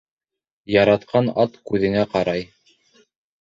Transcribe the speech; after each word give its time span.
Яратҡан 0.75 1.29
ат 1.43 1.59
күҙеңә 1.73 2.07
ҡарай. 2.15 2.49